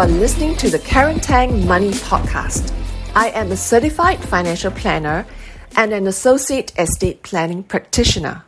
are 0.00 0.08
listening 0.08 0.56
to 0.56 0.70
the 0.70 0.78
Karen 0.78 1.20
Tang 1.20 1.66
Money 1.68 1.90
Podcast. 1.90 2.72
I 3.14 3.28
am 3.32 3.52
a 3.52 3.56
certified 3.58 4.18
financial 4.18 4.70
planner 4.70 5.26
and 5.76 5.92
an 5.92 6.06
associate 6.06 6.72
estate 6.78 7.22
planning 7.22 7.62
practitioner. 7.62 8.42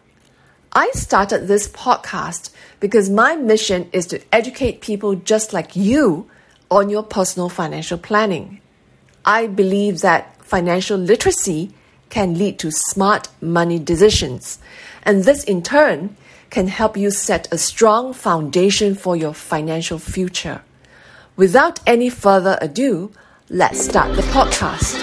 I 0.72 0.90
started 0.94 1.48
this 1.48 1.68
podcast 1.68 2.54
because 2.80 3.10
my 3.10 3.36
mission 3.36 3.90
is 3.92 4.06
to 4.06 4.22
educate 4.32 4.80
people 4.80 5.14
just 5.14 5.52
like 5.52 5.76
you 5.76 6.26
on 6.70 6.88
your 6.88 7.02
personal 7.02 7.50
financial 7.50 7.98
planning. 7.98 8.62
I 9.26 9.46
believe 9.46 10.00
that 10.00 10.42
financial 10.42 10.96
literacy 10.96 11.74
can 12.08 12.38
lead 12.38 12.58
to 12.60 12.70
smart 12.72 13.28
money 13.42 13.78
decisions, 13.78 14.58
and 15.02 15.24
this 15.24 15.44
in 15.44 15.62
turn 15.62 16.16
can 16.48 16.68
help 16.68 16.96
you 16.96 17.10
set 17.10 17.46
a 17.52 17.58
strong 17.58 18.14
foundation 18.14 18.94
for 18.94 19.16
your 19.16 19.34
financial 19.34 19.98
future. 19.98 20.62
Without 21.34 21.80
any 21.86 22.10
further 22.10 22.58
ado, 22.60 23.10
let's 23.48 23.82
start 23.82 24.14
the 24.16 24.22
podcast. 24.22 25.00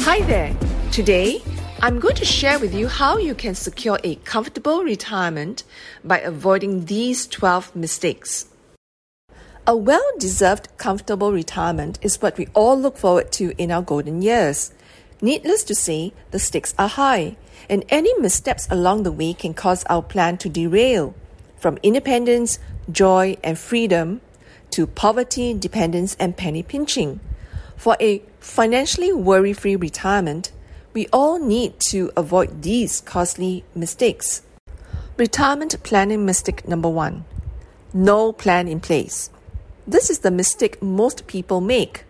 Hi 0.00 0.22
there. 0.22 0.56
Today, 0.90 1.42
I'm 1.82 2.00
going 2.00 2.16
to 2.16 2.24
share 2.24 2.58
with 2.58 2.74
you 2.74 2.88
how 2.88 3.18
you 3.18 3.34
can 3.34 3.54
secure 3.54 3.98
a 4.02 4.14
comfortable 4.14 4.82
retirement 4.82 5.62
by 6.02 6.20
avoiding 6.20 6.86
these 6.86 7.26
12 7.26 7.76
mistakes. 7.76 8.46
A 9.68 9.76
well 9.76 10.10
deserved, 10.18 10.74
comfortable 10.78 11.30
retirement 11.30 11.98
is 12.00 12.22
what 12.22 12.38
we 12.38 12.48
all 12.54 12.80
look 12.80 12.96
forward 12.96 13.30
to 13.32 13.52
in 13.58 13.70
our 13.70 13.82
golden 13.82 14.22
years. 14.22 14.72
Needless 15.20 15.62
to 15.64 15.74
say, 15.74 16.14
the 16.30 16.38
stakes 16.38 16.74
are 16.78 16.88
high, 16.88 17.36
and 17.68 17.84
any 17.90 18.18
missteps 18.18 18.66
along 18.70 19.02
the 19.02 19.12
way 19.12 19.34
can 19.34 19.52
cause 19.52 19.84
our 19.90 20.00
plan 20.00 20.38
to 20.38 20.48
derail. 20.48 21.14
From 21.58 21.78
independence, 21.82 22.58
joy, 22.90 23.36
and 23.44 23.58
freedom 23.58 24.22
to 24.70 24.86
poverty, 24.86 25.52
dependence, 25.52 26.16
and 26.18 26.34
penny 26.34 26.62
pinching. 26.62 27.20
For 27.76 27.94
a 28.00 28.22
financially 28.40 29.12
worry 29.12 29.52
free 29.52 29.76
retirement, 29.76 30.50
we 30.94 31.08
all 31.12 31.38
need 31.38 31.78
to 31.90 32.10
avoid 32.16 32.62
these 32.62 33.02
costly 33.02 33.64
mistakes. 33.74 34.40
Retirement 35.18 35.82
planning 35.82 36.24
mistake 36.24 36.66
number 36.66 36.88
one 36.88 37.26
no 37.92 38.32
plan 38.32 38.66
in 38.66 38.80
place. 38.80 39.28
This 39.88 40.10
is 40.10 40.18
the 40.18 40.30
mistake 40.30 40.82
most 40.82 41.26
people 41.26 41.62
make. 41.62 42.04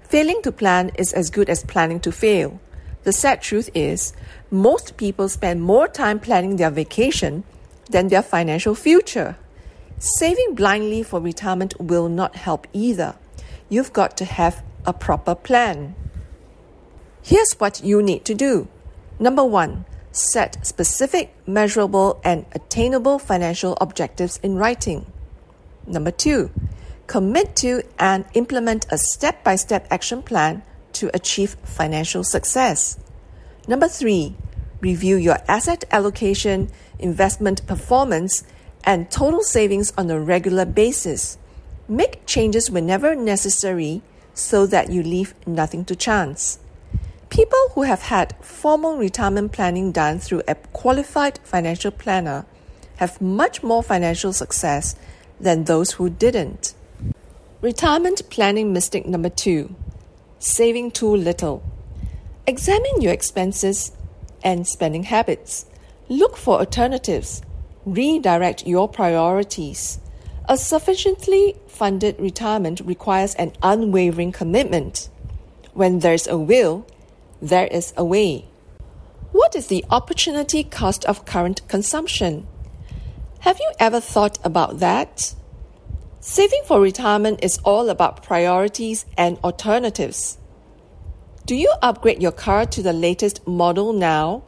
Failing 0.00 0.42
to 0.42 0.50
plan 0.50 0.90
is 0.98 1.12
as 1.12 1.30
good 1.30 1.48
as 1.48 1.62
planning 1.62 2.00
to 2.00 2.10
fail. 2.10 2.60
The 3.04 3.12
sad 3.12 3.40
truth 3.40 3.70
is, 3.76 4.12
most 4.50 4.96
people 4.96 5.28
spend 5.28 5.62
more 5.62 5.86
time 5.86 6.18
planning 6.18 6.56
their 6.56 6.72
vacation 6.72 7.44
than 7.88 8.08
their 8.08 8.22
financial 8.22 8.74
future. 8.74 9.36
Saving 9.98 10.56
blindly 10.56 11.04
for 11.04 11.20
retirement 11.20 11.80
will 11.80 12.08
not 12.08 12.34
help 12.34 12.66
either. 12.72 13.14
You've 13.68 13.92
got 13.92 14.16
to 14.16 14.24
have 14.24 14.64
a 14.84 14.92
proper 14.92 15.36
plan. 15.36 15.94
Here's 17.22 17.52
what 17.52 17.84
you 17.84 18.02
need 18.02 18.24
to 18.24 18.34
do. 18.34 18.66
Number 19.20 19.44
one, 19.44 19.84
set 20.10 20.66
specific, 20.66 21.32
measurable, 21.46 22.20
and 22.24 22.46
attainable 22.50 23.20
financial 23.20 23.78
objectives 23.80 24.40
in 24.42 24.56
writing. 24.56 25.06
Number 25.86 26.10
two, 26.10 26.50
commit 27.06 27.56
to 27.56 27.82
and 27.98 28.24
implement 28.34 28.86
a 28.90 28.98
step 28.98 29.44
by 29.44 29.56
step 29.56 29.86
action 29.90 30.22
plan 30.22 30.62
to 30.94 31.10
achieve 31.14 31.56
financial 31.64 32.24
success. 32.24 32.98
Number 33.68 33.88
three, 33.88 34.34
review 34.80 35.16
your 35.16 35.38
asset 35.48 35.84
allocation, 35.90 36.70
investment 36.98 37.66
performance, 37.66 38.44
and 38.84 39.10
total 39.10 39.42
savings 39.42 39.92
on 39.96 40.10
a 40.10 40.20
regular 40.20 40.64
basis. 40.64 41.38
Make 41.88 42.26
changes 42.26 42.70
whenever 42.70 43.14
necessary 43.14 44.02
so 44.34 44.66
that 44.66 44.90
you 44.90 45.02
leave 45.02 45.34
nothing 45.46 45.84
to 45.86 45.96
chance. 45.96 46.58
People 47.28 47.70
who 47.74 47.82
have 47.82 48.02
had 48.02 48.34
formal 48.40 48.98
retirement 48.98 49.52
planning 49.52 49.92
done 49.92 50.18
through 50.18 50.42
a 50.46 50.54
qualified 50.54 51.38
financial 51.44 51.90
planner 51.90 52.44
have 52.96 53.20
much 53.20 53.62
more 53.62 53.82
financial 53.82 54.32
success 54.32 54.94
than 55.40 55.64
those 55.64 55.92
who 55.92 56.10
didn't. 56.10 56.74
Retirement 57.62 58.28
planning 58.28 58.72
mistake 58.72 59.06
number 59.06 59.28
two 59.28 59.76
saving 60.40 60.90
too 60.90 61.14
little. 61.14 61.62
Examine 62.44 63.00
your 63.00 63.12
expenses 63.12 63.92
and 64.42 64.66
spending 64.66 65.04
habits. 65.04 65.66
Look 66.08 66.36
for 66.36 66.58
alternatives. 66.58 67.40
Redirect 67.84 68.66
your 68.66 68.88
priorities. 68.88 70.00
A 70.48 70.58
sufficiently 70.58 71.54
funded 71.68 72.18
retirement 72.18 72.80
requires 72.80 73.36
an 73.36 73.52
unwavering 73.62 74.32
commitment. 74.32 75.08
When 75.72 76.00
there's 76.00 76.26
a 76.26 76.36
will, 76.36 76.84
there 77.40 77.68
is 77.68 77.94
a 77.96 78.04
way. 78.04 78.46
What 79.30 79.54
is 79.54 79.68
the 79.68 79.84
opportunity 79.88 80.64
cost 80.64 81.04
of 81.04 81.24
current 81.26 81.60
consumption? 81.68 82.48
Have 83.42 83.60
you 83.60 83.70
ever 83.78 84.00
thought 84.00 84.40
about 84.42 84.80
that? 84.80 85.36
Saving 86.24 86.62
for 86.64 86.80
retirement 86.80 87.40
is 87.42 87.58
all 87.64 87.90
about 87.90 88.22
priorities 88.22 89.04
and 89.18 89.38
alternatives. 89.42 90.38
Do 91.46 91.56
you 91.56 91.74
upgrade 91.82 92.22
your 92.22 92.30
car 92.30 92.64
to 92.64 92.80
the 92.80 92.92
latest 92.92 93.44
model 93.44 93.92
now 93.92 94.44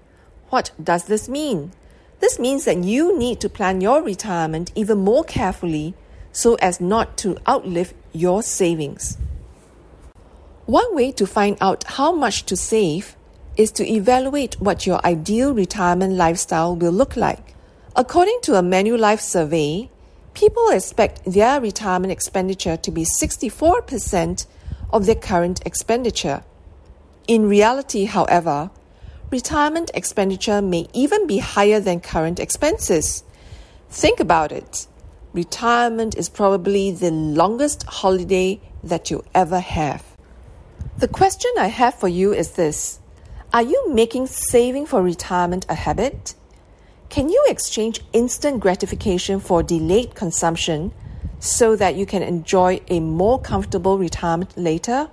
What 0.51 0.71
does 0.81 1.03
this 1.03 1.27
mean? 1.27 1.73
This 2.21 2.39
means 2.39 2.63
that 2.63 2.81
you 2.81 3.17
need 3.17 3.41
to 3.41 3.49
plan 3.49 3.81
your 3.81 4.01
retirement 4.01 4.71
even 4.73 4.99
more 4.99 5.25
carefully 5.25 5.95
so 6.31 6.55
as 6.61 6.79
not 6.79 7.17
to 7.17 7.37
outlive 7.45 7.93
your 8.13 8.41
savings. 8.41 9.17
One 10.65 10.95
way 10.95 11.11
to 11.11 11.27
find 11.27 11.57
out 11.59 11.83
how 11.83 12.13
much 12.13 12.45
to 12.45 12.55
save 12.55 13.17
is 13.57 13.69
to 13.73 13.85
evaluate 13.85 14.61
what 14.61 14.87
your 14.87 15.05
ideal 15.05 15.53
retirement 15.53 16.13
lifestyle 16.13 16.73
will 16.73 16.93
look 16.93 17.17
like. 17.17 17.53
According 17.97 18.39
to 18.43 18.55
a 18.55 18.61
Manulife 18.61 19.19
survey, 19.19 19.89
people 20.33 20.69
expect 20.69 21.25
their 21.25 21.59
retirement 21.59 22.13
expenditure 22.13 22.77
to 22.77 22.91
be 22.91 23.03
64% 23.03 24.45
of 24.93 25.05
their 25.05 25.15
current 25.15 25.61
expenditure. 25.65 26.43
In 27.27 27.49
reality, 27.49 28.05
however, 28.05 28.71
retirement 29.31 29.91
expenditure 29.93 30.61
may 30.61 30.87
even 30.93 31.27
be 31.27 31.39
higher 31.39 31.81
than 31.81 31.99
current 31.99 32.39
expenses. 32.39 33.25
Think 33.89 34.21
about 34.21 34.53
it. 34.53 34.87
Retirement 35.33 36.15
is 36.15 36.29
probably 36.29 36.89
the 36.91 37.11
longest 37.11 37.83
holiday 37.83 38.61
that 38.81 39.11
you 39.11 39.25
ever 39.35 39.59
have. 39.59 40.05
The 40.99 41.09
question 41.09 41.51
I 41.59 41.67
have 41.67 41.95
for 41.95 42.07
you 42.07 42.33
is 42.33 42.51
this 42.51 42.99
Are 43.51 43.61
you 43.61 43.89
making 43.89 44.27
saving 44.27 44.85
for 44.85 45.03
retirement 45.03 45.65
a 45.67 45.75
habit? 45.75 46.33
Can 47.09 47.27
you 47.27 47.45
exchange 47.49 47.99
instant 48.13 48.61
gratification 48.61 49.41
for 49.41 49.61
delayed 49.61 50.15
consumption 50.15 50.93
so 51.39 51.75
that 51.75 51.95
you 51.95 52.05
can 52.05 52.23
enjoy 52.23 52.79
a 52.87 53.01
more 53.01 53.37
comfortable 53.39 53.97
retirement 53.97 54.57
later? 54.57 55.09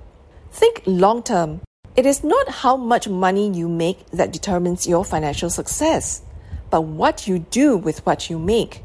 Think 0.52 0.82
long 0.86 1.24
term. 1.24 1.63
It 1.96 2.06
is 2.06 2.24
not 2.24 2.48
how 2.48 2.76
much 2.76 3.08
money 3.08 3.48
you 3.50 3.68
make 3.68 4.10
that 4.10 4.32
determines 4.32 4.86
your 4.86 5.04
financial 5.04 5.48
success, 5.48 6.22
but 6.68 6.80
what 6.80 7.28
you 7.28 7.38
do 7.38 7.76
with 7.76 8.04
what 8.04 8.28
you 8.28 8.36
make. 8.36 8.82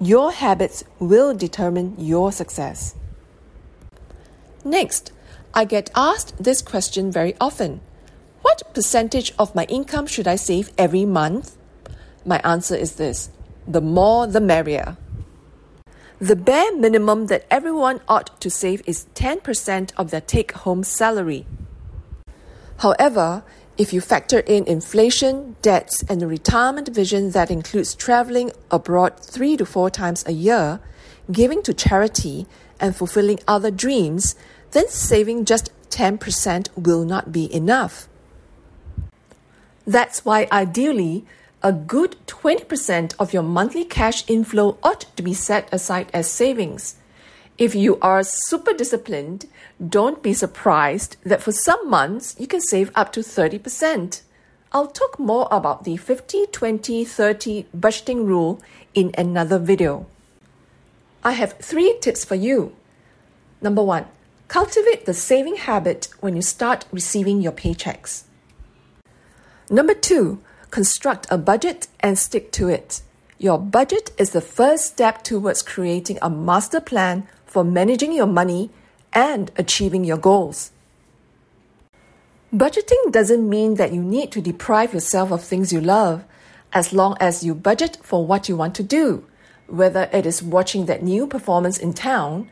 Your 0.00 0.32
habits 0.32 0.82
will 0.98 1.32
determine 1.32 1.94
your 1.96 2.32
success. 2.32 2.96
Next, 4.64 5.12
I 5.54 5.64
get 5.64 5.90
asked 5.94 6.42
this 6.42 6.60
question 6.60 7.12
very 7.12 7.34
often 7.40 7.80
What 8.42 8.74
percentage 8.74 9.32
of 9.38 9.54
my 9.54 9.64
income 9.64 10.06
should 10.06 10.26
I 10.26 10.36
save 10.36 10.72
every 10.76 11.04
month? 11.04 11.56
My 12.24 12.40
answer 12.42 12.74
is 12.74 12.96
this 12.96 13.30
the 13.66 13.80
more 13.80 14.26
the 14.26 14.40
merrier. 14.40 14.96
The 16.20 16.34
bare 16.34 16.74
minimum 16.74 17.26
that 17.26 17.46
everyone 17.48 18.00
ought 18.08 18.40
to 18.40 18.50
save 18.50 18.82
is 18.86 19.06
10% 19.14 19.92
of 19.96 20.10
their 20.10 20.20
take 20.20 20.50
home 20.50 20.82
salary. 20.82 21.46
However, 22.78 23.42
if 23.76 23.92
you 23.92 24.00
factor 24.00 24.40
in 24.40 24.64
inflation, 24.64 25.56
debts, 25.62 26.02
and 26.08 26.22
a 26.22 26.26
retirement 26.26 26.88
vision 26.88 27.30
that 27.30 27.50
includes 27.50 27.94
traveling 27.94 28.50
abroad 28.70 29.20
three 29.20 29.56
to 29.56 29.64
four 29.64 29.90
times 29.90 30.24
a 30.26 30.32
year, 30.32 30.80
giving 31.30 31.62
to 31.62 31.74
charity, 31.74 32.46
and 32.80 32.94
fulfilling 32.94 33.40
other 33.46 33.70
dreams, 33.70 34.34
then 34.70 34.88
saving 34.88 35.44
just 35.44 35.70
10% 35.90 36.68
will 36.76 37.04
not 37.04 37.32
be 37.32 37.52
enough. 37.52 38.08
That's 39.86 40.24
why 40.24 40.48
ideally, 40.52 41.24
a 41.62 41.72
good 41.72 42.16
20% 42.26 43.14
of 43.18 43.32
your 43.32 43.42
monthly 43.42 43.84
cash 43.84 44.22
inflow 44.28 44.78
ought 44.82 45.06
to 45.16 45.22
be 45.22 45.34
set 45.34 45.68
aside 45.72 46.08
as 46.12 46.30
savings. 46.30 46.97
If 47.58 47.74
you 47.74 47.98
are 48.00 48.22
super 48.22 48.72
disciplined, 48.72 49.46
don't 49.84 50.22
be 50.22 50.32
surprised 50.32 51.16
that 51.24 51.42
for 51.42 51.50
some 51.50 51.90
months 51.90 52.36
you 52.38 52.46
can 52.46 52.60
save 52.60 52.92
up 52.94 53.10
to 53.12 53.20
30%. 53.20 54.22
I'll 54.70 54.86
talk 54.86 55.18
more 55.18 55.48
about 55.50 55.82
the 55.82 55.96
50 55.96 56.46
20 56.52 57.04
30 57.04 57.66
budgeting 57.76 58.26
rule 58.26 58.62
in 58.94 59.12
another 59.18 59.58
video. 59.58 60.06
I 61.24 61.32
have 61.32 61.54
three 61.54 61.98
tips 62.00 62.24
for 62.24 62.36
you. 62.36 62.76
Number 63.60 63.82
one, 63.82 64.06
cultivate 64.46 65.04
the 65.04 65.14
saving 65.14 65.56
habit 65.56 66.10
when 66.20 66.36
you 66.36 66.42
start 66.42 66.84
receiving 66.92 67.42
your 67.42 67.50
paychecks. 67.50 68.22
Number 69.68 69.94
two, 69.94 70.38
construct 70.70 71.26
a 71.28 71.36
budget 71.38 71.88
and 71.98 72.16
stick 72.16 72.52
to 72.52 72.68
it. 72.68 73.02
Your 73.36 73.58
budget 73.58 74.12
is 74.16 74.30
the 74.30 74.40
first 74.40 74.84
step 74.84 75.24
towards 75.24 75.62
creating 75.62 76.18
a 76.22 76.30
master 76.30 76.80
plan 76.80 77.26
for 77.48 77.64
managing 77.64 78.12
your 78.12 78.26
money 78.26 78.70
and 79.12 79.50
achieving 79.56 80.04
your 80.04 80.18
goals. 80.18 80.70
Budgeting 82.54 83.10
doesn't 83.10 83.48
mean 83.48 83.74
that 83.74 83.92
you 83.92 84.02
need 84.02 84.30
to 84.32 84.40
deprive 84.40 84.94
yourself 84.94 85.32
of 85.32 85.42
things 85.42 85.72
you 85.72 85.80
love, 85.80 86.24
as 86.72 86.92
long 86.92 87.16
as 87.20 87.42
you 87.42 87.54
budget 87.54 87.98
for 88.02 88.26
what 88.26 88.48
you 88.48 88.56
want 88.56 88.74
to 88.76 88.82
do, 88.82 89.26
whether 89.66 90.08
it 90.12 90.24
is 90.24 90.42
watching 90.42 90.86
that 90.86 91.02
new 91.02 91.26
performance 91.26 91.78
in 91.78 91.92
town 91.92 92.48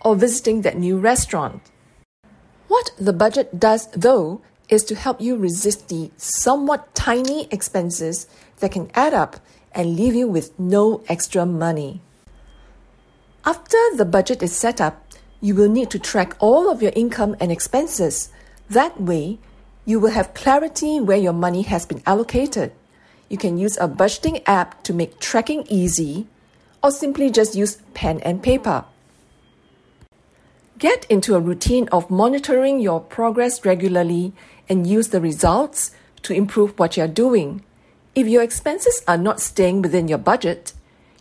or 0.00 0.16
visiting 0.16 0.62
that 0.62 0.78
new 0.78 0.98
restaurant. 0.98 1.60
What 2.68 2.92
the 2.98 3.12
budget 3.12 3.60
does, 3.60 3.88
though, 3.92 4.40
is 4.68 4.84
to 4.84 4.94
help 4.94 5.20
you 5.20 5.36
resist 5.36 5.88
the 5.88 6.10
somewhat 6.16 6.94
tiny 6.94 7.46
expenses 7.50 8.26
that 8.58 8.72
can 8.72 8.90
add 8.94 9.14
up 9.14 9.36
and 9.72 9.96
leave 9.96 10.14
you 10.14 10.26
with 10.26 10.58
no 10.58 11.04
extra 11.08 11.46
money. 11.46 12.00
After 13.46 13.78
the 13.94 14.04
budget 14.04 14.42
is 14.42 14.56
set 14.56 14.80
up, 14.80 15.04
you 15.40 15.54
will 15.54 15.68
need 15.68 15.88
to 15.90 16.00
track 16.00 16.34
all 16.40 16.68
of 16.68 16.82
your 16.82 16.90
income 16.96 17.36
and 17.38 17.52
expenses. 17.52 18.30
That 18.68 19.00
way, 19.00 19.38
you 19.84 20.00
will 20.00 20.10
have 20.10 20.34
clarity 20.34 20.98
where 20.98 21.16
your 21.16 21.32
money 21.32 21.62
has 21.62 21.86
been 21.86 22.02
allocated. 22.06 22.72
You 23.28 23.38
can 23.38 23.56
use 23.56 23.76
a 23.76 23.86
budgeting 23.86 24.42
app 24.46 24.82
to 24.82 24.92
make 24.92 25.20
tracking 25.20 25.64
easy, 25.68 26.26
or 26.82 26.90
simply 26.90 27.30
just 27.30 27.54
use 27.54 27.78
pen 27.94 28.18
and 28.22 28.42
paper. 28.42 28.84
Get 30.76 31.06
into 31.08 31.36
a 31.36 31.40
routine 31.40 31.88
of 31.92 32.10
monitoring 32.10 32.80
your 32.80 32.98
progress 32.98 33.64
regularly 33.64 34.32
and 34.68 34.88
use 34.88 35.08
the 35.08 35.20
results 35.20 35.92
to 36.22 36.34
improve 36.34 36.76
what 36.80 36.96
you're 36.96 37.06
doing. 37.06 37.62
If 38.16 38.26
your 38.26 38.42
expenses 38.42 39.04
are 39.06 39.16
not 39.16 39.40
staying 39.40 39.82
within 39.82 40.08
your 40.08 40.18
budget, 40.18 40.72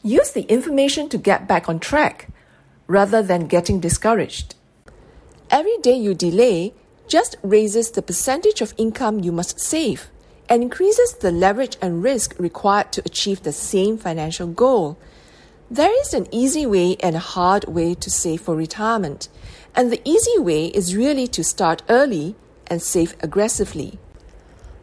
use 0.05 0.31
the 0.31 0.43
information 0.43 1.09
to 1.09 1.17
get 1.17 1.47
back 1.47 1.67
on 1.67 1.79
track 1.79 2.29
rather 2.85 3.23
than 3.23 3.47
getting 3.47 3.79
discouraged. 3.79 4.53
Every 5.49 5.77
day 5.79 5.95
you 5.95 6.13
delay 6.13 6.73
just 7.07 7.37
raises 7.41 7.91
the 7.91 8.03
percentage 8.03 8.61
of 8.61 8.75
income 8.77 9.19
you 9.19 9.31
must 9.31 9.59
save 9.59 10.11
and 10.47 10.61
increases 10.61 11.15
the 11.15 11.31
leverage 11.31 11.75
and 11.81 12.03
risk 12.03 12.35
required 12.37 12.91
to 12.91 13.01
achieve 13.03 13.41
the 13.41 13.51
same 13.51 13.97
financial 13.97 14.47
goal. 14.47 14.97
There 15.71 15.99
is 16.01 16.13
an 16.13 16.27
easy 16.31 16.67
way 16.67 16.97
and 16.99 17.15
a 17.15 17.27
hard 17.33 17.65
way 17.65 17.95
to 17.95 18.11
save 18.11 18.41
for 18.41 18.55
retirement, 18.55 19.27
and 19.73 19.91
the 19.91 20.01
easy 20.05 20.37
way 20.37 20.67
is 20.67 20.95
really 20.95 21.25
to 21.29 21.43
start 21.43 21.81
early 21.89 22.35
and 22.67 22.79
save 22.79 23.15
aggressively. 23.21 23.97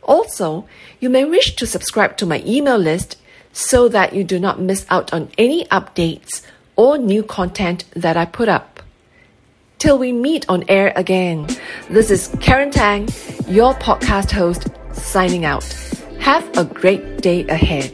Also, 0.03 0.67
you 0.99 1.09
may 1.09 1.25
wish 1.25 1.55
to 1.55 1.65
subscribe 1.65 2.15
to 2.17 2.27
my 2.27 2.43
email 2.45 2.77
list 2.77 3.17
so 3.51 3.89
that 3.89 4.13
you 4.13 4.23
do 4.23 4.39
not 4.39 4.61
miss 4.61 4.85
out 4.89 5.11
on 5.11 5.29
any 5.37 5.65
updates 5.65 6.43
or 6.75 6.97
new 6.97 7.23
content 7.23 7.85
that 7.95 8.15
I 8.15 8.25
put 8.25 8.49
up. 8.49 8.81
Till 9.79 9.97
we 9.97 10.11
meet 10.11 10.47
on 10.47 10.63
air 10.67 10.93
again, 10.95 11.47
this 11.89 12.11
is 12.11 12.29
Karen 12.39 12.69
Tang, 12.71 13.09
your 13.47 13.73
podcast 13.73 14.31
host, 14.31 14.67
signing 14.91 15.43
out. 15.43 15.63
Have 16.19 16.47
a 16.57 16.65
great 16.65 17.21
day 17.21 17.47
ahead. 17.47 17.91